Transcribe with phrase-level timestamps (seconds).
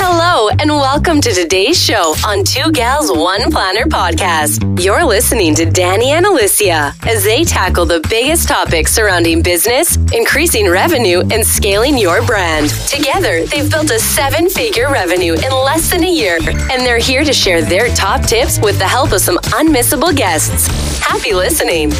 [0.00, 4.80] Hello, and welcome to today's show on Two Gals One Planner podcast.
[4.82, 10.68] You're listening to Dani and Alicia as they tackle the biggest topics surrounding business, increasing
[10.70, 12.70] revenue, and scaling your brand.
[12.88, 16.38] Together, they've built a seven figure revenue in less than a year,
[16.70, 20.68] and they're here to share their top tips with the help of some unmissable guests.
[21.00, 21.90] Happy listening.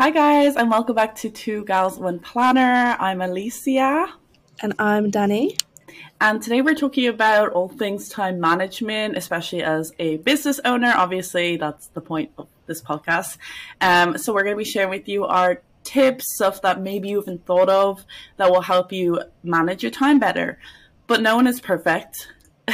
[0.00, 2.96] Hi, guys, and welcome back to Two Gals One Planner.
[2.98, 4.10] I'm Alicia.
[4.62, 5.62] And I'm Dani.
[6.22, 10.94] And today we're talking about all things time management, especially as a business owner.
[10.96, 13.36] Obviously, that's the point of this podcast.
[13.82, 17.18] Um, so, we're going to be sharing with you our tips, stuff that maybe you
[17.20, 18.02] haven't thought of
[18.38, 20.58] that will help you manage your time better.
[21.08, 22.32] But no one is perfect.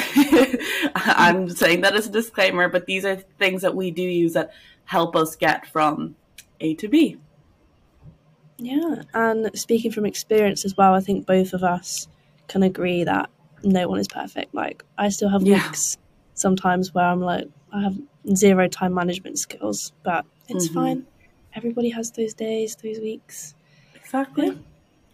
[0.94, 4.52] I'm saying that as a disclaimer, but these are things that we do use that
[4.84, 6.14] help us get from
[6.60, 7.16] a to B.
[8.58, 12.08] Yeah, and speaking from experience as well, I think both of us
[12.48, 13.28] can agree that
[13.62, 14.54] no one is perfect.
[14.54, 15.66] Like, I still have yeah.
[15.66, 15.98] weeks
[16.36, 17.98] sometimes where I'm like, I have
[18.34, 20.74] zero time management skills, but it's mm-hmm.
[20.74, 21.06] fine.
[21.54, 23.54] Everybody has those days, those weeks.
[23.94, 24.48] Exactly.
[24.48, 24.54] Yeah.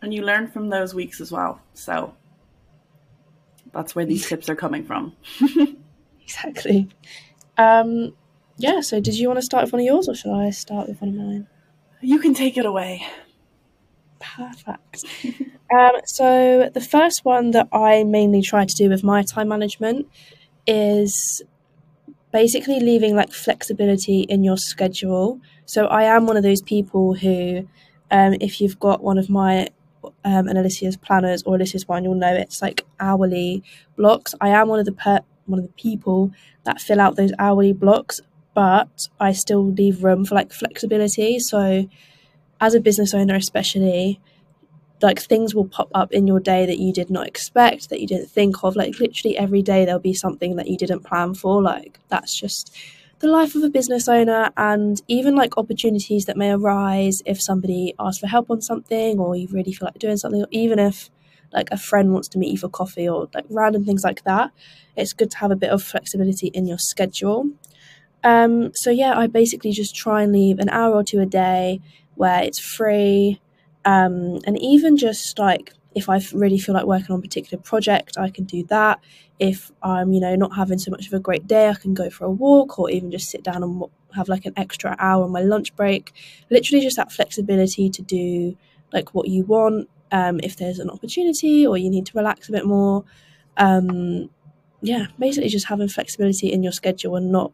[0.02, 1.60] And you learn from those weeks as well.
[1.74, 2.14] So
[3.72, 5.14] that's where these tips are coming from.
[6.22, 6.88] exactly.
[7.56, 8.14] Um,
[8.62, 10.88] yeah, so did you want to start with one of yours or should I start
[10.88, 11.48] with one of mine?
[12.00, 13.04] You can take it away.
[14.20, 15.04] Perfect.
[15.76, 20.06] um, so, the first one that I mainly try to do with my time management
[20.64, 21.42] is
[22.32, 25.40] basically leaving like flexibility in your schedule.
[25.66, 27.68] So, I am one of those people who,
[28.12, 29.68] um, if you've got one of my
[30.24, 33.64] um, and Alicia's planners or Alicia's one, you'll know it's like hourly
[33.96, 34.36] blocks.
[34.40, 36.30] I am one of the per- one of the people
[36.64, 38.20] that fill out those hourly blocks
[38.54, 41.38] but I still leave room for like flexibility.
[41.38, 41.88] So,
[42.60, 44.20] as a business owner, especially,
[45.02, 48.06] like things will pop up in your day that you did not expect, that you
[48.06, 48.76] didn't think of.
[48.76, 51.62] Like, literally every day, there'll be something that you didn't plan for.
[51.62, 52.76] Like, that's just
[53.20, 57.94] the life of a business owner, and even like opportunities that may arise if somebody
[57.98, 61.10] asks for help on something, or you really feel like doing something, or even if
[61.52, 64.50] like a friend wants to meet you for coffee, or like random things like that.
[64.96, 67.48] It's good to have a bit of flexibility in your schedule.
[68.24, 71.80] Um, so yeah, I basically just try and leave an hour or two a day
[72.14, 73.40] where it's free,
[73.84, 78.16] um, and even just like if I really feel like working on a particular project,
[78.16, 79.00] I can do that.
[79.38, 82.10] If I'm, you know, not having so much of a great day, I can go
[82.10, 83.82] for a walk or even just sit down and
[84.14, 86.12] have like an extra hour on my lunch break.
[86.50, 88.56] Literally, just that flexibility to do
[88.92, 89.88] like what you want.
[90.12, 93.04] Um, if there's an opportunity or you need to relax a bit more,
[93.56, 94.28] um,
[94.82, 97.52] yeah, basically just having flexibility in your schedule and not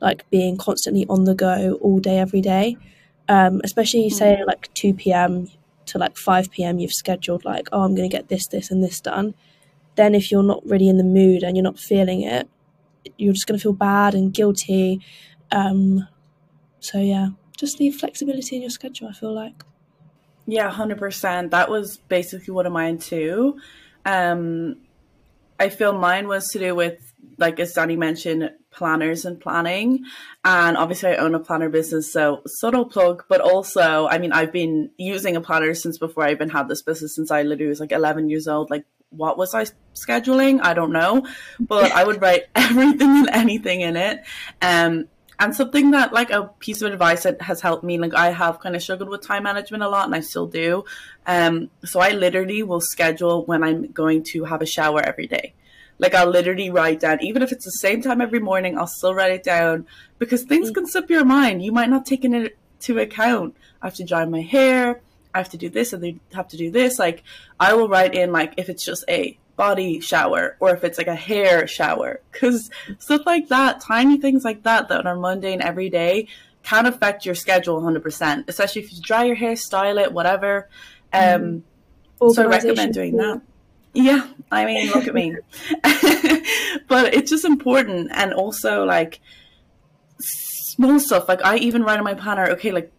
[0.00, 2.76] like being constantly on the go all day every day.
[3.28, 4.12] Um, especially mm.
[4.12, 5.48] say like 2 p.m
[5.86, 8.82] to like 5 p.m you've scheduled like oh i'm going to get this this and
[8.82, 9.34] this done.
[9.96, 12.48] Then if you're not really in the mood and you're not feeling it
[13.16, 15.00] you're just going to feel bad and guilty.
[15.52, 16.06] Um,
[16.80, 19.62] so yeah just leave flexibility in your schedule i feel like.
[20.46, 23.58] Yeah 100% that was basically one of mine too.
[24.04, 24.76] Um,
[25.58, 30.04] i feel mine was to do with like as Dani mentioned, planners and planning.
[30.44, 33.24] And obviously, I own a planner business, so subtle plug.
[33.28, 36.82] But also, I mean, I've been using a planner since before I even had this
[36.82, 38.70] business, since I literally was like 11 years old.
[38.70, 40.60] Like, what was I scheduling?
[40.62, 41.26] I don't know,
[41.58, 44.24] but I would write everything and anything in it.
[44.62, 45.08] Um,
[45.40, 48.60] and something that like a piece of advice that has helped me like i have
[48.60, 50.84] kind of struggled with time management a lot and i still do
[51.26, 55.54] um so i literally will schedule when i'm going to have a shower every day
[56.00, 59.14] like I'll literally write down, even if it's the same time every morning, I'll still
[59.14, 59.86] write it down
[60.18, 60.74] because things mm.
[60.74, 61.62] can slip your mind.
[61.62, 63.54] You might not take it into account.
[63.82, 65.02] I have to dry my hair.
[65.34, 66.98] I have to do this and they have to do this.
[66.98, 67.22] Like
[67.60, 71.06] I will write in like if it's just a body shower or if it's like
[71.06, 75.90] a hair shower because stuff like that, tiny things like that that are mundane every
[75.90, 76.28] day
[76.62, 80.68] can affect your schedule 100%, especially if you dry your hair, style it, whatever.
[81.12, 81.64] Um.
[82.20, 83.40] So I recommend doing that.
[83.92, 85.36] Yeah, I mean, look at me.
[86.88, 88.10] but it's just important.
[88.12, 89.20] And also, like,
[90.18, 91.28] small stuff.
[91.28, 92.92] Like, I even write in my planner, okay, like,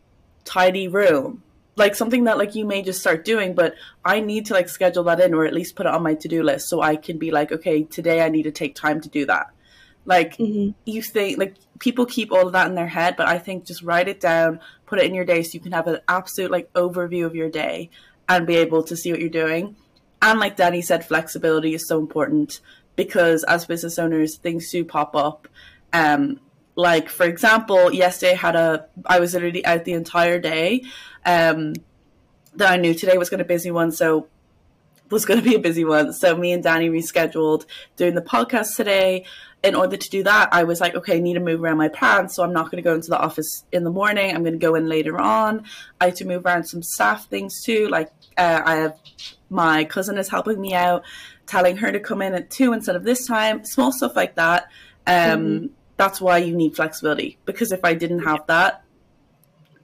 [0.43, 1.43] tidy room.
[1.77, 5.03] Like, something that, like, you may just start doing, but I need to, like, schedule
[5.05, 7.17] that in or at least put it on my to do list so I can
[7.17, 9.47] be like, okay, today I need to take time to do that.
[10.03, 10.71] Like, mm-hmm.
[10.85, 13.81] you think, like, people keep all of that in their head, but I think just
[13.81, 16.71] write it down, put it in your day so you can have an absolute, like,
[16.73, 17.89] overview of your day
[18.27, 19.77] and be able to see what you're doing
[20.21, 22.59] and like Dani said, flexibility is so important
[22.95, 25.47] because as business owners, things do pop up.
[25.93, 26.39] Um,
[26.75, 30.83] like for example, yesterday I had a I was literally out the entire day.
[31.25, 31.73] Um,
[32.55, 33.91] that I knew today was going to be a busy one.
[33.91, 34.27] So
[35.09, 36.13] was going to be a busy one.
[36.13, 37.65] So me and Dani rescheduled
[37.97, 39.25] doing the podcast today.
[39.63, 41.89] In order to do that, I was like, okay, I need to move around my
[41.89, 42.33] plans.
[42.33, 44.35] So I'm not going to go into the office in the morning.
[44.35, 45.65] I'm going to go in later on.
[45.99, 47.87] I had to move around some staff things too.
[47.87, 48.97] Like uh, I have
[49.49, 51.03] my cousin is helping me out,
[51.45, 53.63] telling her to come in at two instead of this time.
[53.65, 54.63] Small stuff like that.
[55.05, 55.65] Um, mm-hmm.
[55.97, 58.83] That's why you need flexibility because if I didn't have that,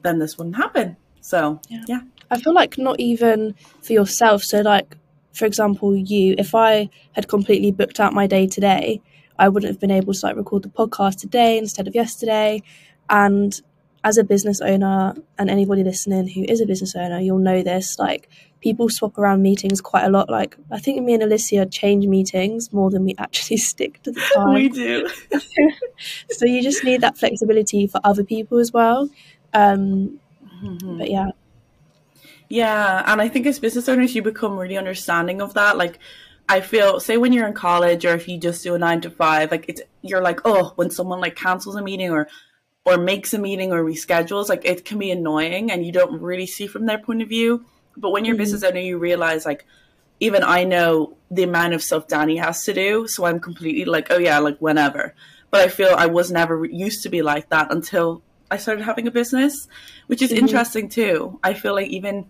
[0.02, 0.98] then this wouldn't happen.
[1.22, 1.84] So yeah.
[1.88, 2.00] yeah.
[2.32, 3.54] I feel like not even
[3.84, 4.44] for yourself.
[4.44, 4.98] So like
[5.38, 9.02] for example, you, if I had completely booked out my day today,
[9.40, 12.64] I wouldn't have been able to like record the podcast today instead of yesterday.
[13.10, 13.60] And
[14.04, 18.00] as a business owner and anybody listening who is a business owner, you'll know this.
[18.00, 18.30] Like
[18.62, 20.30] people swap around meetings quite a lot.
[20.30, 24.22] Like I think me and Alicia change meetings more than we actually stick to the
[24.36, 24.54] time.
[24.54, 25.08] we do.
[26.30, 29.10] so you just need that flexibility for other people as well.
[29.54, 30.20] Um,
[30.64, 30.98] mm-hmm.
[30.98, 31.32] But yeah,
[32.50, 35.78] yeah, and I think as business owners, you become really understanding of that.
[35.78, 36.00] Like,
[36.50, 39.10] I feel, say, when you're in college or if you just do a nine to
[39.10, 42.28] five, like it's you're like, oh, when someone like cancels a meeting or
[42.86, 46.48] or makes a meeting or reschedules, like it can be annoying, and you don't really
[46.48, 47.66] see from their point of view.
[47.98, 48.44] But when you're mm-hmm.
[48.44, 49.66] business owner, you realize like
[50.20, 54.08] even I know the amount of stuff Dani has to do, so I'm completely like,
[54.10, 55.14] oh yeah, like whenever.
[55.52, 59.08] But I feel I was never used to be like that until I started having
[59.08, 59.68] a business,
[60.08, 60.40] which is mm-hmm.
[60.40, 61.40] interesting too.
[61.44, 62.28] I feel like even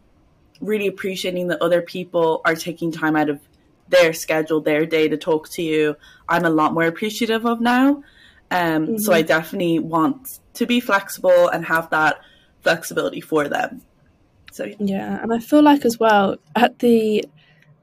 [0.60, 3.40] really appreciating that other people are taking time out of
[3.89, 5.95] their schedule, their day to talk to you,
[6.28, 8.04] I'm a lot more appreciative of now.
[8.50, 8.98] Um, mm-hmm.
[8.98, 9.28] So I mm-hmm.
[9.28, 12.19] definitely want to be flexible and have that
[12.62, 13.81] flexibility for them.
[14.51, 17.25] So yeah, and I feel like as well at the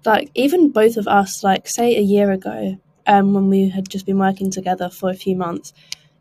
[0.05, 4.07] like even both of us, like say a year ago, um, when we had just
[4.07, 5.73] been working together for a few months,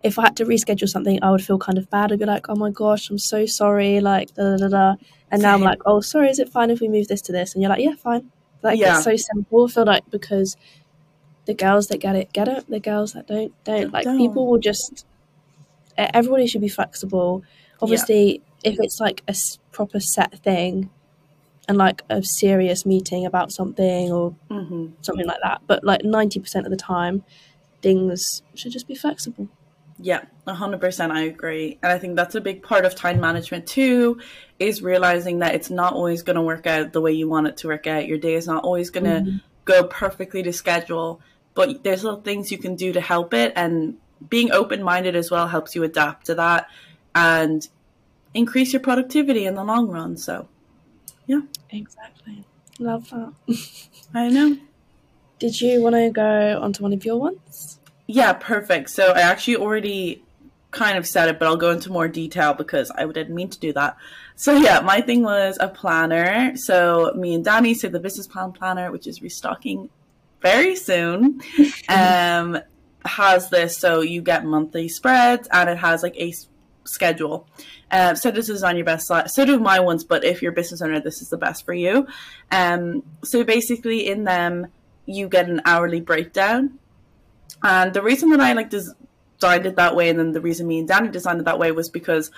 [0.03, 2.11] if I had to reschedule something, I would feel kind of bad.
[2.11, 4.67] I'd be like, oh my gosh, I'm so sorry, like da da da.
[4.67, 4.95] da.
[5.31, 7.53] And now I'm like, oh, sorry, is it fine if we move this to this?
[7.53, 8.31] And you're like, yeah, fine.
[8.63, 8.95] Like yeah.
[8.95, 9.65] it's so simple.
[9.65, 10.57] I feel like because
[11.45, 13.91] the girls that get it get it, the girls that don't don't.
[13.91, 14.17] Like don't.
[14.17, 15.05] people will just.
[15.97, 17.43] Everybody should be flexible.
[17.81, 18.71] Obviously, yeah.
[18.71, 19.35] if it's like a
[19.71, 20.89] proper set thing,
[21.67, 24.87] and like a serious meeting about something or mm-hmm.
[25.01, 27.23] something like that, but like ninety percent of the time,
[27.81, 29.47] things should just be flexible.
[30.03, 31.79] Yeah, 100% I agree.
[31.81, 34.19] And I think that's a big part of time management too
[34.59, 37.55] is realizing that it's not always going to work out the way you want it
[37.57, 38.05] to work out.
[38.05, 39.37] Your day is not always going to mm-hmm.
[39.63, 41.21] go perfectly to schedule,
[41.53, 43.95] but there's little things you can do to help it and
[44.29, 46.67] being open-minded as well helps you adapt to that
[47.15, 47.69] and
[48.33, 50.17] increase your productivity in the long run.
[50.17, 50.49] So,
[51.27, 51.41] yeah.
[51.69, 52.43] Exactly.
[52.77, 53.33] Love that.
[54.13, 54.57] I know.
[55.39, 57.79] Did you want to go on to one of your ones?
[58.13, 58.91] Yeah, perfect.
[58.91, 60.23] So I actually already
[60.69, 63.59] kind of said it, but I'll go into more detail because I didn't mean to
[63.59, 63.97] do that.
[64.35, 66.55] So yeah, my thing was a planner.
[66.55, 69.89] So me and Dani said the business plan planner, which is restocking
[70.43, 71.41] very soon,
[71.89, 72.59] um,
[73.03, 73.79] has this.
[73.79, 76.35] So you get monthly spreads, and it has like a
[76.83, 77.47] schedule.
[77.89, 79.31] Uh, so this is on your best side.
[79.31, 81.73] So do my ones, but if you're a business owner, this is the best for
[81.73, 82.05] you.
[82.51, 84.67] Um, so basically, in them,
[85.07, 86.77] you get an hourly breakdown
[87.63, 90.79] and the reason that I like designed it that way, and then the reason me
[90.79, 92.29] and Dani designed it that way was because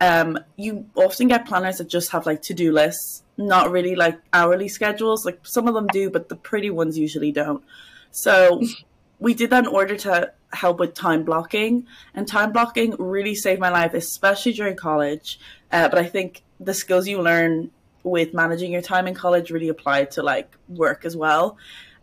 [0.00, 4.18] um, you often get planners that just have like to do lists, not really like
[4.32, 5.24] hourly schedules.
[5.24, 7.62] Like some of them do, but the pretty ones usually don't.
[8.10, 8.62] So
[9.18, 13.60] we did that in order to help with time blocking, and time blocking really saved
[13.60, 15.38] my life, especially during college.
[15.70, 17.70] Uh, but I think the skills you learn
[18.02, 21.58] with managing your time in college really apply to like work as well.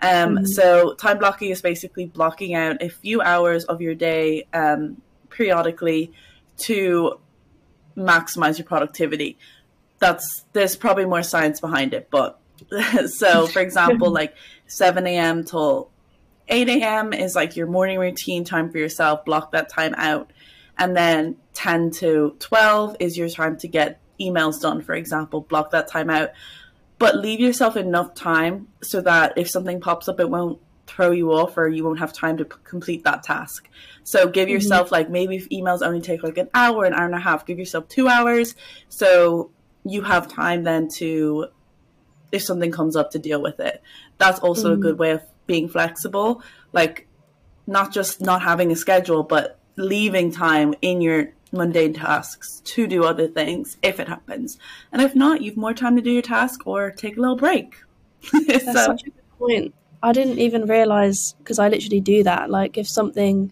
[0.06, 0.46] Um, mm-hmm.
[0.46, 6.14] So time blocking is basically blocking out a few hours of your day um, periodically
[6.58, 7.20] to
[7.98, 9.40] maximize your productivity.
[9.98, 12.40] That's there's probably more science behind it, but
[13.08, 14.36] so for example, like
[14.68, 15.44] 7 a.m.
[15.44, 15.90] till
[16.50, 17.12] 8 a.m.
[17.12, 19.26] is like your morning routine time for yourself.
[19.26, 20.32] Block that time out,
[20.78, 24.84] and then 10 to 12 is your time to get emails done.
[24.84, 26.30] For example, block that time out
[26.98, 31.34] but leave yourself enough time so that if something pops up, it won't throw you
[31.34, 33.68] off or you won't have time to p- complete that task.
[34.04, 34.54] So give mm-hmm.
[34.54, 37.46] yourself like maybe if emails only take like an hour, an hour and a half,
[37.46, 38.56] give yourself two hours
[38.88, 39.52] so
[39.84, 41.48] you have time then to
[42.32, 43.82] if something comes up to deal with it.
[44.18, 44.80] That's also mm-hmm.
[44.80, 47.08] a good way of being flexible, like
[47.68, 53.04] not just not having a schedule, but leaving time in your mundane tasks to do
[53.04, 54.58] other things if it happens.
[54.92, 57.76] And if not, you've more time to do your task or take a little break.
[58.48, 59.76] That's so, such a good point.
[60.04, 62.50] I didn't even realize because I literally do that.
[62.50, 63.52] Like, if something,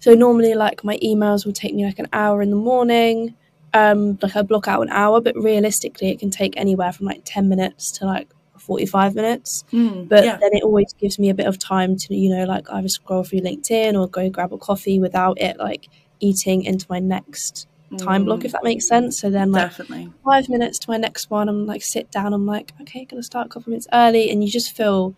[0.00, 3.34] so normally, like, my emails will take me like an hour in the morning.
[3.74, 7.22] um, like I block out an hour, but realistically, it can take anywhere from like
[7.24, 8.28] ten minutes to like
[8.58, 9.64] forty-five minutes.
[9.72, 10.38] Mm, But yeah.
[10.38, 13.22] then it always gives me a bit of time to, you know, like either scroll
[13.22, 15.88] through LinkedIn or go grab a coffee without it like
[16.20, 17.68] eating into my next
[17.98, 18.88] time block, if that makes mm.
[18.88, 19.20] sense.
[19.20, 20.12] So then, like Definitely.
[20.24, 22.32] five minutes to my next one, I'm like sit down.
[22.32, 25.14] I'm like, okay, gonna start a couple minutes early, and you just feel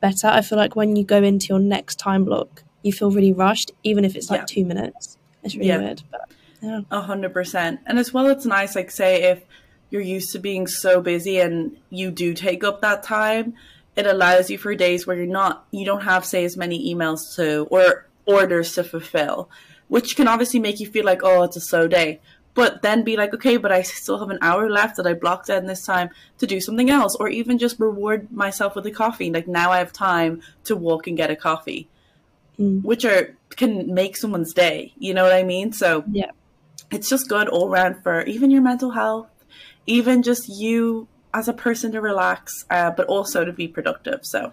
[0.00, 0.26] better.
[0.26, 3.72] I feel like when you go into your next time block, you feel really rushed,
[3.82, 4.46] even if it's like Yeah.
[4.46, 5.18] two minutes.
[5.42, 5.78] It's really Yeah.
[5.78, 6.20] weird, but
[6.62, 7.80] yeah, A hundred percent.
[7.86, 9.42] And as well, it's nice, like, say, if
[9.88, 13.54] you're used to being so busy and you do take up that time,
[13.96, 17.34] it allows you for days where you're not, you don't have, say, as many emails
[17.36, 19.50] to or orders to fulfill,
[19.90, 22.20] which can obviously make you feel like, oh, it's a slow day.
[22.54, 25.48] But then be like, okay, but I still have an hour left that I blocked
[25.50, 29.30] in this time to do something else, or even just reward myself with a coffee.
[29.30, 31.88] Like now I have time to walk and get a coffee,
[32.58, 32.82] Mm.
[32.84, 34.92] which are can make someone's day.
[34.98, 35.72] You know what I mean?
[35.72, 36.30] So yeah,
[36.90, 39.28] it's just good all around for even your mental health,
[39.86, 44.20] even just you as a person to relax, uh, but also to be productive.
[44.22, 44.52] So,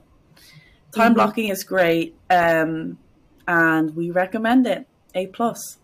[0.96, 1.16] time Mhm.
[1.16, 2.98] blocking is great, um,
[3.48, 4.88] and we recommend it.
[5.16, 5.78] A plus.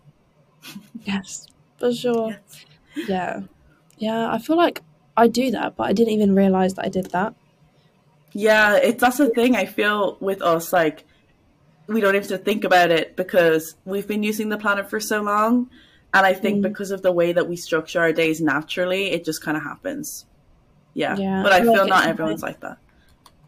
[1.04, 1.46] yes,
[1.78, 2.30] for sure.
[2.30, 3.08] Yes.
[3.08, 3.40] Yeah,
[3.98, 4.30] yeah.
[4.32, 4.82] I feel like
[5.16, 7.34] I do that, but I didn't even realize that I did that.
[8.32, 9.56] Yeah, it's that's the thing.
[9.56, 11.04] I feel with us, like
[11.86, 15.22] we don't have to think about it because we've been using the planet for so
[15.22, 15.68] long,
[16.12, 16.62] and I think Mm.
[16.62, 20.26] because of the way that we structure our days naturally, it just kind of happens.
[20.94, 22.78] Yeah, Yeah, but I I feel like not everyone's like that.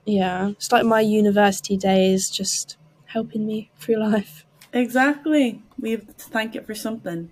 [0.04, 4.44] Yeah, it's like my university days just helping me through life.
[4.72, 5.62] Exactly.
[5.78, 7.30] We have to thank it for something.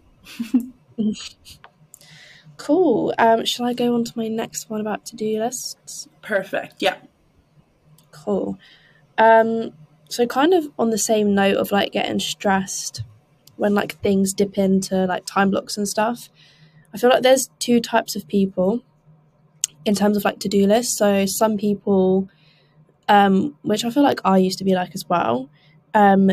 [2.57, 3.13] Cool.
[3.19, 6.09] Um, shall I go on to my next one about to do lists?
[6.23, 6.77] Perfect.
[6.79, 6.97] Yeah.
[8.11, 8.59] Cool.
[9.19, 9.73] Um,
[10.09, 13.03] so kind of on the same note of like getting stressed
[13.57, 16.29] when like things dip into like time blocks and stuff.
[16.93, 18.83] I feel like there's two types of people
[19.85, 20.97] in terms of like to do lists.
[20.97, 22.29] So some people,
[23.09, 25.51] um, which I feel like I used to be like as well,
[25.93, 26.31] um,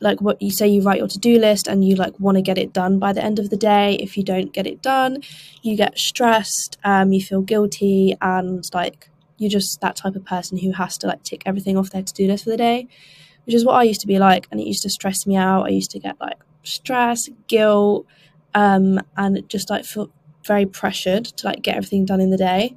[0.00, 2.42] like what you say you write your to do list and you like want to
[2.42, 3.94] get it done by the end of the day.
[4.00, 5.22] If you don't get it done,
[5.62, 10.58] you get stressed, um, you feel guilty, and like you're just that type of person
[10.58, 12.88] who has to like tick everything off their to do list for the day,
[13.44, 15.66] which is what I used to be like, and it used to stress me out.
[15.66, 18.06] I used to get like stress, guilt,
[18.54, 20.10] um, and just like feel
[20.44, 22.76] very pressured to like get everything done in the day.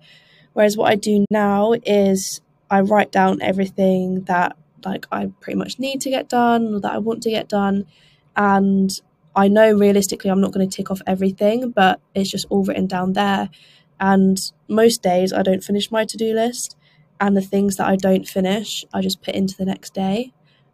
[0.53, 5.79] Whereas what I do now is I write down everything that like I pretty much
[5.79, 7.85] need to get done or that I want to get done,
[8.35, 8.89] and
[9.35, 12.87] I know realistically I'm not going to tick off everything, but it's just all written
[12.87, 13.49] down there.
[13.99, 16.75] And most days I don't finish my to do list,
[17.19, 20.33] and the things that I don't finish, I just put into the next day.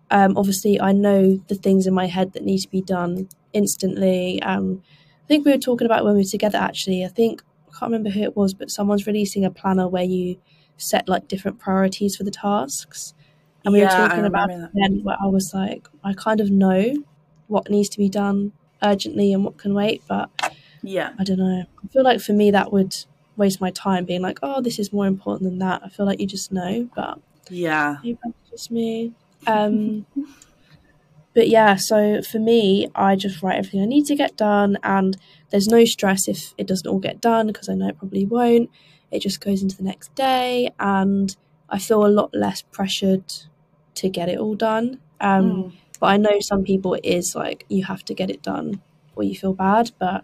[0.09, 4.41] Um, obviously, I know the things in my head that need to be done instantly.
[4.41, 4.81] Um,
[5.23, 7.03] I think we were talking about when we were together actually.
[7.03, 10.39] I think, I can't remember who it was, but someone's releasing a planner where you
[10.77, 13.13] set like different priorities for the tasks.
[13.67, 14.71] And we were Yeah, I talking about that.
[14.73, 17.03] then where I was like, I kind of know
[17.47, 20.29] what needs to be done urgently and what can wait, but
[20.81, 21.11] Yeah.
[21.19, 21.65] I don't know.
[21.83, 22.95] I feel like for me that would
[23.35, 25.81] waste my time being like, oh, this is more important than that.
[25.83, 27.19] I feel like you just know, but
[27.49, 27.97] Yeah.
[28.01, 29.11] maybe that's just me.
[29.47, 30.05] Um,
[31.33, 35.17] but yeah, so for me, I just write everything I need to get done, and
[35.49, 38.69] there's no stress if it doesn't all get done because I know it probably won't.
[39.11, 41.35] It just goes into the next day, and
[41.69, 43.25] I feel a lot less pressured
[43.97, 44.99] to get it all done.
[45.19, 45.73] Um, Mm.
[45.99, 48.81] But I know some people it is like you have to get it done
[49.15, 50.21] or you feel bad, but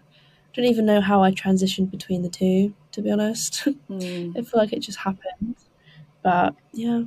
[0.54, 3.66] don't even know how I transitioned between the two, to be honest.
[3.90, 4.38] Mm.
[4.38, 5.56] I feel like it just happened.
[6.22, 7.02] But yeah.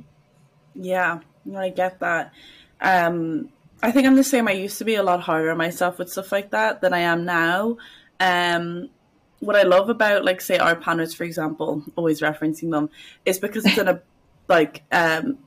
[0.74, 1.20] Yeah.
[1.56, 2.32] I get that.
[2.80, 3.48] Um,
[3.82, 4.48] I think I'm the same.
[4.48, 7.00] I used to be a lot harder on myself with stuff like that than I
[7.00, 7.78] am now.
[8.20, 8.90] Um,
[9.40, 12.90] what I love about, like, say, our panels, for example, always referencing them,
[13.24, 14.02] is because it's in a
[14.48, 15.38] like um,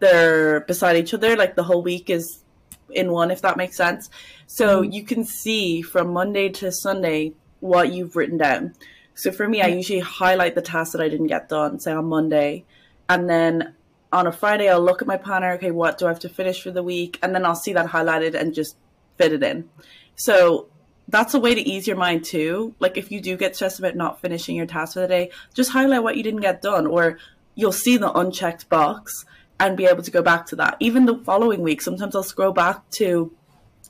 [0.00, 1.36] they're beside each other.
[1.36, 2.42] Like the whole week is
[2.90, 4.10] in one, if that makes sense.
[4.46, 4.92] So Mhm.
[4.92, 8.74] you can see from Monday to Sunday what you've written down.
[9.14, 12.06] So for me, I usually highlight the tasks that I didn't get done, say on
[12.06, 12.64] Monday,
[13.08, 13.74] and then
[14.12, 15.52] on a Friday I'll look at my planner.
[15.52, 17.18] Okay, what do I have to finish for the week?
[17.22, 18.76] And then I'll see that highlighted and just
[19.18, 19.68] fit it in.
[20.16, 20.66] So
[21.06, 22.74] that's a way to ease your mind too.
[22.78, 25.70] Like if you do get stressed about not finishing your task for the day, just
[25.70, 27.18] highlight what you didn't get done, or
[27.54, 29.24] you'll see the unchecked box
[29.60, 30.76] and be able to go back to that.
[30.80, 33.32] Even the following week, sometimes I'll scroll back to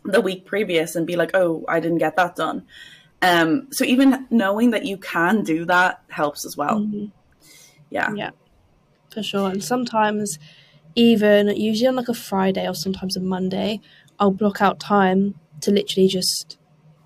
[0.04, 2.66] the week previous and be like, oh, I didn't get that done.
[3.22, 6.80] Um, so even knowing that you can do that helps as well.
[6.80, 7.12] Mhm.
[7.90, 8.12] Yeah.
[8.14, 8.30] Yeah,
[9.10, 9.48] for sure.
[9.50, 10.38] And sometimes,
[10.94, 13.80] even usually on like a Friday or sometimes a Monday,
[14.18, 16.58] I'll block out time to literally just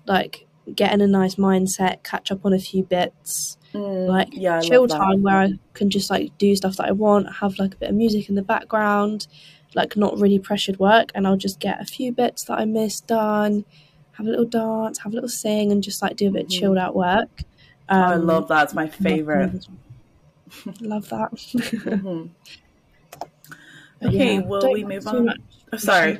[0.05, 4.57] like get in a nice mindset, catch up on a few bits, Mm, like yeah,
[4.57, 7.73] I chill time where I can just like do stuff that I want, have like
[7.73, 9.27] a bit of music in the background,
[9.75, 13.07] like not really pressured work, and I'll just get a few bits that I missed
[13.07, 13.65] done,
[14.13, 16.47] have a little dance, have a little sing, and just like do a bit of
[16.47, 16.51] Mhm.
[16.59, 17.43] chilled out work.
[17.89, 18.63] Oh, I Um, love that.
[18.63, 19.67] It's my favorite.
[20.79, 21.31] Love that.
[21.33, 22.29] Mhm.
[24.03, 25.29] Okay, yeah, will we move on?
[25.73, 26.19] Oh, sorry.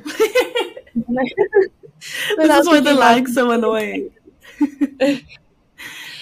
[0.94, 1.22] No,
[2.36, 4.10] this that's is why the lag's so annoying.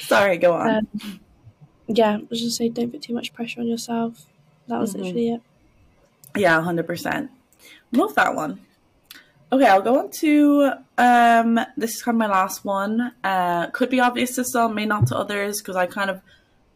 [0.00, 0.68] sorry, go on.
[1.02, 1.20] Um,
[1.86, 4.26] yeah, I was just say don't put too much pressure on yourself.
[4.68, 4.98] That was Mhm.
[4.98, 5.42] literally it.
[6.36, 7.30] Yeah, hundred percent.
[7.92, 8.60] Love that one.
[9.52, 13.12] Okay, I'll go on to um this is kind of my last one.
[13.22, 16.20] Uh could be obvious to some, may not to others, because I kind of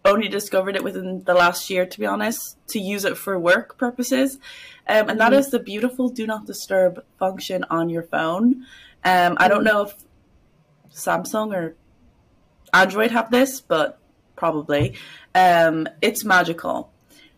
[0.05, 3.77] only discovered it within the last year, to be honest, to use it for work
[3.79, 4.39] purposes.
[4.87, 5.39] Um, and that Mhm.
[5.39, 8.65] is the beautiful do not disturb function on your phone.
[9.05, 9.95] Um, I don't know if
[10.93, 11.77] Samsung or
[12.73, 13.99] Android have this, but
[14.37, 14.95] probably.
[15.35, 16.93] Um, it's magical.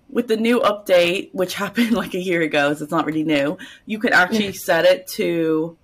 [0.09, 3.59] With the new update, which happened like a year ago, so it's not really new,
[3.87, 5.77] you can actually set it to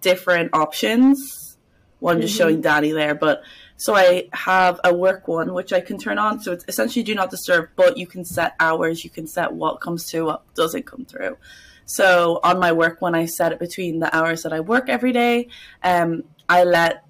[0.00, 1.56] different options.
[2.00, 2.38] Well, I'm just Mhm.
[2.38, 3.42] showing Dani there, but
[3.76, 6.40] so I have a work one which I can turn on.
[6.40, 9.80] So it's essentially do not disturb, but you can set hours, you can set what
[9.80, 11.36] comes through, what doesn't come through.
[11.86, 15.12] So on my work one, I set it between the hours that I work every
[15.12, 15.48] day.
[15.82, 17.04] Um, I let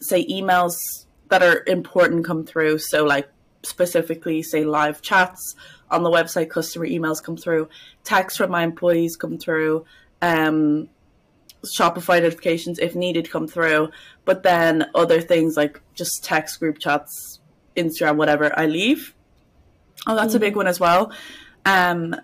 [0.00, 2.78] say emails that are important come through.
[2.78, 3.28] So like
[3.62, 5.54] specifically say live chats
[5.90, 7.68] on the website, customer emails come through,
[8.02, 9.84] texts from my employees come through,
[10.20, 10.88] um,
[11.64, 13.90] Shopify notifications if needed come through,
[14.24, 17.38] but then other things like just text group chats,
[17.76, 19.14] Instagram, whatever, I leave.
[20.08, 21.12] Oh, that's a big one as well.
[21.64, 22.16] Um,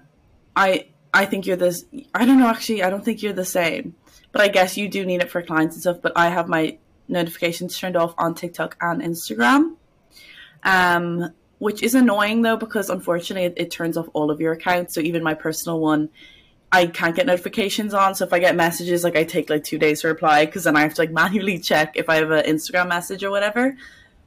[0.56, 1.84] I I think you're this.
[2.12, 2.82] I don't know actually.
[2.82, 3.94] I don't think you're the same,
[4.32, 5.98] but I guess you do need it for clients and stuff.
[6.02, 9.76] But I have my notifications turned off on TikTok and Instagram,
[10.62, 14.94] um, which is annoying though because unfortunately it, it turns off all of your accounts.
[14.94, 16.10] So even my personal one,
[16.70, 18.14] I can't get notifications on.
[18.14, 20.76] So if I get messages, like I take like two days to reply because then
[20.76, 23.76] I have to like manually check if I have an Instagram message or whatever.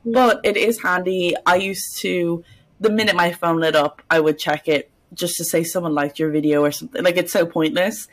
[0.04, 1.36] But it is handy.
[1.46, 2.44] I used to,
[2.80, 6.18] the minute my phone lit up, I would check it just to say someone liked
[6.18, 7.04] your video or something.
[7.04, 8.08] Like it's so pointless.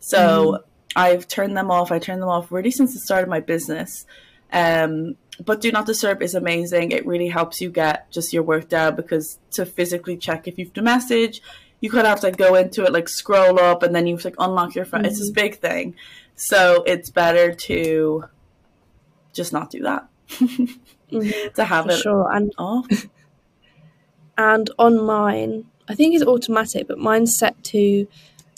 [0.00, 0.64] So
[0.96, 1.90] I've turned them off.
[1.90, 4.06] I turned them off really since the start of my business.
[4.52, 6.92] Um, but do not disturb is amazing.
[6.92, 10.72] It really helps you get just your work down because to physically check if you've
[10.72, 11.42] the message,
[11.80, 14.14] you kind of have to like, go into it, like scroll up, and then you
[14.14, 15.04] have to like unlock your phone.
[15.04, 15.96] It's this big thing.
[16.36, 18.24] So it's better to
[19.32, 20.08] just not do that.
[20.28, 20.78] Mhm,
[21.54, 22.32] to have for it sure.
[22.32, 22.86] And off.
[24.38, 28.06] and on mine, I think it's automatic, but mine's set to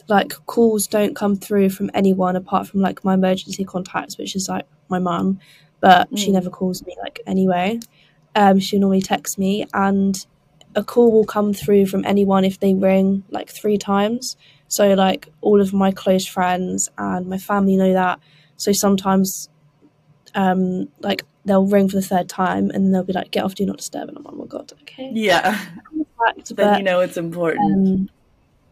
[0.08, 4.48] like calls don't come through from anyone apart from like my emergency contacts, which is
[4.48, 5.40] like my mum,
[5.80, 6.34] but she Mm.
[6.34, 7.80] never calls me like anyway.
[8.34, 10.24] Um, she normally texts me, and
[10.74, 14.36] a call will come through from anyone if they ring like three times.
[14.68, 18.20] So like all of my close friends and my family know that.
[18.56, 19.48] So sometimes,
[20.34, 23.64] um, like they'll ring for the third time and they'll be like, "Get off, do
[23.64, 25.58] not disturb," and I'm like, "Oh my god, okay." Yeah.
[26.18, 27.60] Fact, then but you know it's important.
[27.60, 28.08] um,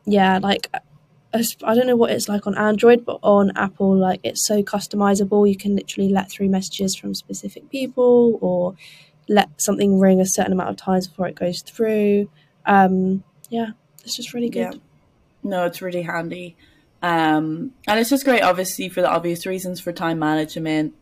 [0.06, 0.68] yeah, like
[1.34, 5.48] I don't know what it's like on Android, but on Apple, like it's so customizable.
[5.48, 8.76] You can literally let through messages from specific people, or
[9.28, 12.30] let something ring a certain amount of times before it goes through.
[12.66, 13.70] Um, yeah,
[14.02, 14.74] it's just really good.
[14.74, 14.80] Yeah.
[15.42, 16.56] No, it's really handy.
[17.02, 20.94] Um, and it's just great, obviously, for the obvious reasons for time management.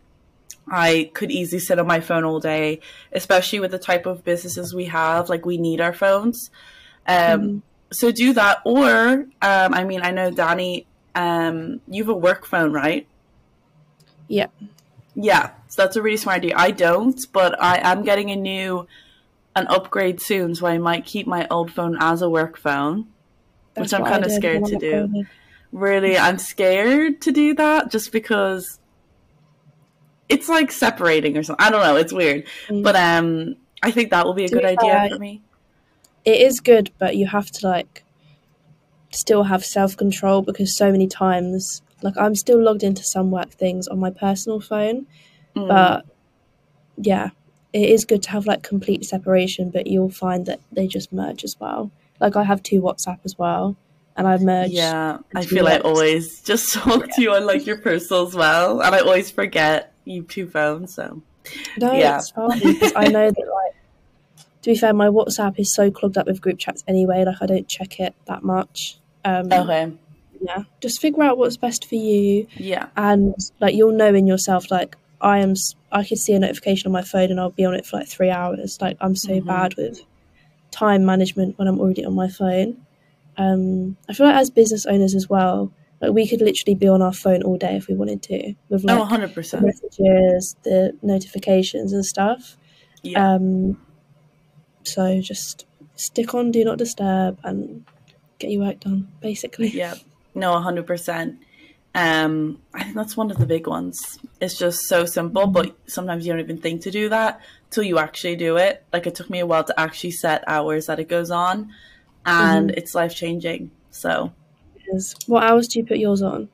[0.68, 2.80] I could easily sit on my phone all day,
[3.12, 5.28] especially with the type of businesses we have.
[5.28, 6.50] Like, we need our phones.
[7.06, 7.62] Um, Mhm.
[7.92, 8.58] So, do that.
[8.64, 13.06] Or, um, I mean, I know, Dani, um, you have a work phone, right?
[14.28, 14.46] Yeah.
[15.14, 15.50] Yeah.
[15.68, 16.54] So, that's a really smart idea.
[16.56, 18.86] I don't, but I am getting a new,
[19.54, 20.54] an upgrade soon.
[20.54, 23.06] So, I might keep my old phone as a work phone.
[23.74, 25.24] That's Which I'm kinda scared to do.
[25.72, 28.78] really i'm scared to do that just because
[30.28, 32.82] it's like separating or something i don't know it's weird Mm.
[32.82, 35.40] but um i think that will be a To good idea for me
[36.24, 38.04] it is good, but you have to like
[39.10, 43.50] still have self control because so many times, like I'm still logged into some work
[43.50, 45.06] things on my personal phone,
[45.56, 45.68] Mm.
[45.68, 46.04] but
[46.96, 47.30] yeah,
[47.72, 51.44] it is good to have like complete separation, but you'll find that they just merge
[51.44, 51.90] as well.
[52.20, 53.76] Like I have two WhatsApp as well,
[54.16, 54.72] and I've merged.
[54.74, 58.80] yeah i feel i always just talk to you on like your personal as well
[58.82, 61.22] and i always forget you two phones so
[61.78, 62.18] No, Yeah.
[62.18, 63.46] it's fine because I know that
[64.62, 67.24] to be fair, my WhatsApp is so clogged up with group chats anyway.
[67.24, 68.98] Like I don't check it that much.
[69.24, 69.92] Um, okay
[70.40, 72.46] Yeah, just figure out what's best for you.
[72.56, 75.54] yeah and like you'll know in yourself like I am
[75.92, 78.08] I could see a notification on my phone and I'll be on it for like
[78.08, 78.78] three hours.
[78.80, 79.46] Like I'm so mm-hmm.
[79.46, 80.00] bad with
[80.70, 82.84] time management when I'm already on my phone.
[83.36, 87.02] Um, I feel like as business owners as well, like we could literally be on
[87.02, 89.50] our phone all day if we wanted to with like oh, 100%.
[89.50, 92.56] the messages, the notifications and stuff.
[93.02, 93.34] Yeah.
[93.34, 93.80] Um,
[94.84, 95.66] so just
[95.96, 97.84] stick on do not disturb and
[98.38, 99.68] get your work done, basically.
[99.68, 99.94] Yeah.
[100.34, 101.38] No, 100%.
[101.94, 104.18] Um, I think that's one of the big ones.
[104.40, 107.40] It's just so simple, but sometimes you don't even think to do that
[107.70, 108.84] till you actually do it.
[108.92, 111.70] Like it took me a while to actually set hours that it goes on,
[112.24, 112.78] and mm-hmm.
[112.78, 113.72] it's life changing.
[113.90, 114.32] So,
[115.26, 116.48] what hours do you put yours on?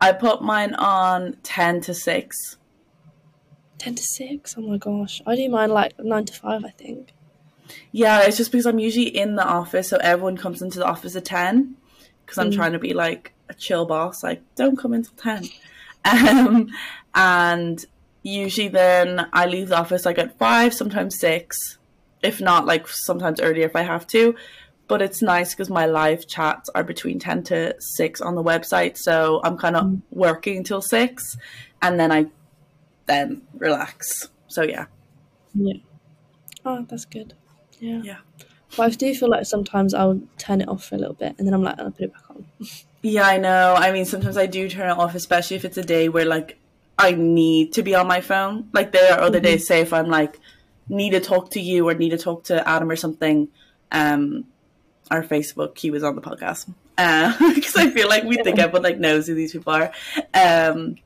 [0.00, 2.56] I put mine on ten to six.
[3.76, 4.54] Ten to six.
[4.56, 6.64] Oh my gosh, I do mine like nine to five.
[6.64, 7.12] I think.
[7.92, 11.16] Yeah, it's just because I'm usually in the office, so everyone comes into the office
[11.16, 11.76] at ten.
[12.24, 12.54] Because I'm mm.
[12.54, 15.44] trying to be like a chill boss, like don't come until ten.
[16.06, 16.68] Um,
[17.14, 17.82] and
[18.22, 21.78] usually then I leave the office like at five, sometimes six,
[22.22, 24.34] if not like sometimes earlier if I have to.
[24.86, 28.98] But it's nice because my live chats are between ten to six on the website,
[28.98, 30.02] so I'm kind of mm.
[30.10, 31.38] working until six,
[31.80, 32.26] and then I
[33.06, 34.28] then relax.
[34.48, 34.86] So yeah.
[35.54, 35.78] Yeah.
[36.64, 37.34] Oh, that's good.
[37.84, 38.00] Yeah.
[38.02, 38.18] Yeah.
[38.76, 41.46] But I do feel like sometimes I'll turn it off for a little bit and
[41.46, 42.46] then I'm like, I'll put it back on.
[43.02, 43.74] Yeah, I know.
[43.76, 46.58] I mean, sometimes I do turn it off, especially if it's a day where like
[46.98, 48.70] I need to be on my phone.
[48.72, 49.44] Like there are other mm-hmm.
[49.44, 50.40] days, say if I'm like
[50.88, 53.48] need to talk to you or need to talk to Adam or something,
[53.92, 54.46] um,
[55.10, 56.72] our Facebook, he was on the podcast.
[56.96, 59.92] Because uh, I feel like we think everyone like knows who these people are.
[60.32, 60.96] Um,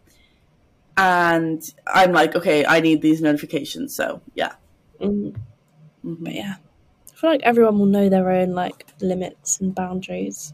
[0.97, 3.95] and I'm like, okay, I need these notifications.
[3.95, 4.53] So yeah.
[5.01, 5.37] Mm-hmm.
[6.09, 6.25] Mm-hmm.
[6.25, 6.55] But yeah,
[7.19, 10.53] feel like everyone will know their own like limits and boundaries.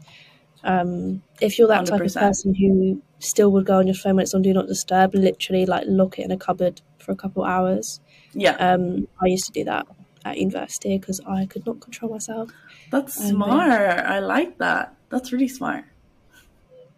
[0.63, 1.87] Um, if you're that 100%.
[1.89, 4.67] type of person who still would go on your phone when it's on do not
[4.67, 7.99] disturb, literally like lock it in a cupboard for a couple hours.
[8.33, 8.55] Yeah.
[8.55, 9.85] Um, I used to do that
[10.25, 12.49] at university because I could not control myself.
[12.89, 13.71] That's um, smart.
[13.71, 14.95] I like that.
[15.09, 15.85] That's really smart.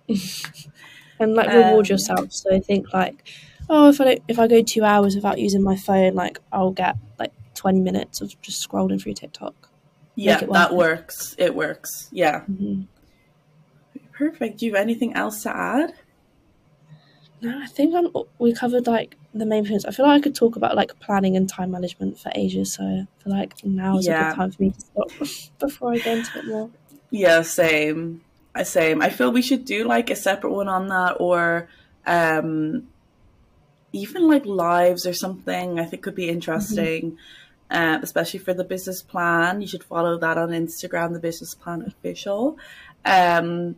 [1.19, 2.31] and like reward um, yourself.
[2.31, 3.27] So I think like,
[3.69, 6.71] oh, if I don't, if I go two hours without using my phone, like I'll
[6.71, 9.69] get like 20 minutes of just scrolling through TikTok.
[10.15, 11.35] Yeah, that works.
[11.37, 12.09] It works.
[12.11, 12.39] Yeah.
[12.41, 12.83] Mm-hmm.
[14.13, 14.57] Perfect.
[14.57, 15.93] Do you have anything else to add?
[17.39, 18.07] No, I think I'm,
[18.39, 19.85] we covered like the main points.
[19.85, 22.73] I feel like I could talk about like planning and time management for ages.
[22.73, 24.29] So I feel like now is yeah.
[24.29, 25.09] a good time for me to stop
[25.59, 26.71] before I go into it more.
[27.11, 28.21] Yeah, same.
[28.63, 29.03] Same.
[29.03, 31.69] I feel we should do like a separate one on that, or
[32.07, 32.87] um,
[33.93, 35.79] even like lives or something.
[35.79, 37.11] I think could be interesting.
[37.11, 39.61] Mm-hmm uh, especially for the business plan.
[39.61, 42.57] You should follow that on Instagram, the business plan official.
[43.05, 43.75] Um,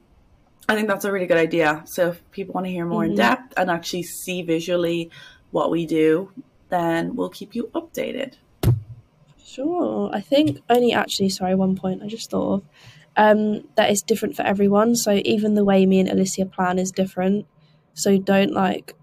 [0.67, 1.83] I think that's a really good idea.
[1.85, 3.11] So if people want to hear more mm-hmm.
[3.11, 5.09] in depth and actually see visually
[5.51, 6.31] what we do,
[6.69, 8.35] then we'll keep you updated.
[9.43, 10.11] Sure.
[10.13, 12.63] I think only actually, sorry, one point I just thought of.
[13.17, 14.95] Um, that is different for everyone.
[14.95, 17.47] So even the way me and Alicia plan is different.
[17.95, 18.93] So don't like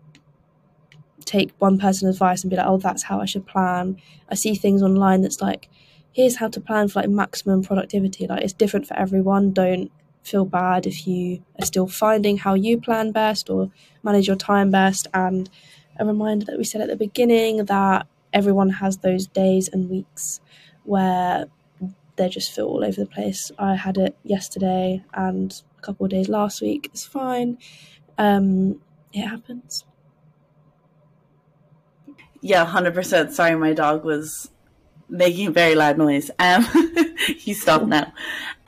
[1.27, 3.97] take one person's advice and be like, oh, that's how I should plan.
[4.31, 5.69] I see things online that's like,
[6.13, 8.27] here's how to plan for like maximum productivity.
[8.27, 9.53] Like it's different for everyone.
[9.53, 9.91] Don't
[10.23, 13.71] feel bad if you are still finding how you plan best or
[14.03, 15.09] manage your time best.
[15.13, 15.51] And
[15.99, 20.41] a reminder that we said at the beginning that everyone has those days and weeks
[20.85, 21.47] where
[22.17, 23.51] they just feel all over the place.
[23.59, 26.89] I had it yesterday and a couple of days last week.
[26.93, 27.59] It's fine.
[28.17, 28.81] Um,
[29.13, 29.85] it happens
[32.47, 33.33] yeah, hundred percent.
[33.33, 34.51] Sorry, my dog was
[35.09, 36.31] making very loud noise.
[36.39, 36.65] Um,
[37.39, 38.13] he stopped now.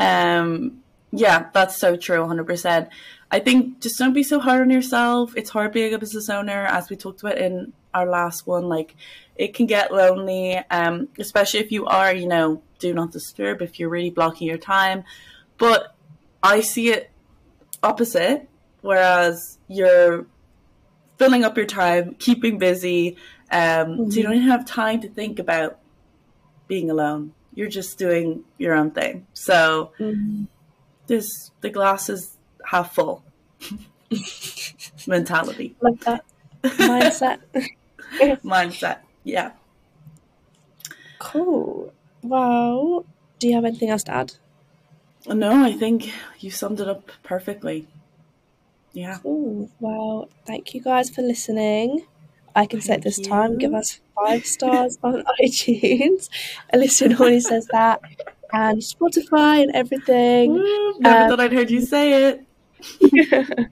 [0.01, 2.27] Um, yeah, that's so true.
[2.27, 2.89] Hundred percent.
[3.31, 5.33] I think just don't be so hard on yourself.
[5.37, 8.69] It's hard being a business owner, as we talked about in our last one.
[8.69, 8.97] Like,
[9.37, 13.63] it can get lonely, um, especially if you are, you know, do not disturb.
[13.63, 15.05] If you're really blocking your time,
[15.57, 15.95] but
[16.43, 17.13] I see it
[17.81, 18.49] opposite.
[18.81, 20.27] Whereas you're
[21.17, 23.17] filling up your time, keeping busy,
[23.51, 24.11] um, mm-hmm.
[24.11, 25.79] So you don't even have time to think about
[26.67, 27.33] being alone.
[27.55, 29.27] You're just doing your own thing.
[29.33, 30.45] So mm-hmm.
[31.07, 33.25] this the glass is half full
[35.07, 35.77] mentality.
[35.81, 36.25] Like that
[36.63, 37.39] mindset.
[38.45, 38.99] mindset.
[39.25, 39.53] Yeah.
[41.19, 41.93] Cool.
[42.23, 43.05] Wow.
[43.39, 44.35] do you have anything else to add?
[45.27, 47.87] No, I think you summed it up perfectly.
[48.93, 49.19] Yeah.
[49.23, 49.71] Cool.
[49.81, 52.07] Well, thank you guys for listening.
[52.59, 53.25] I can set this you.
[53.25, 56.29] time, give us five stars on iTunes.
[56.73, 58.01] Alicia normally says that.
[58.53, 60.57] And Spotify and everything.
[60.99, 62.45] never um, thought I'd heard you say it.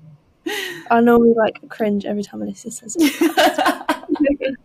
[0.91, 4.55] I normally like cringe every time Alicia says it.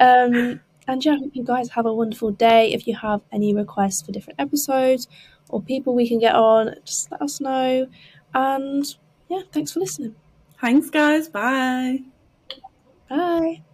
[0.00, 2.72] um, and yeah, I hope you guys have a wonderful day.
[2.72, 5.08] If you have any requests for different episodes
[5.48, 7.88] or people we can get on, just let us know.
[8.32, 8.84] And
[9.28, 10.14] yeah, thanks for listening.
[10.60, 11.28] Thanks, guys.
[11.28, 12.04] Bye.
[13.10, 13.64] Bye.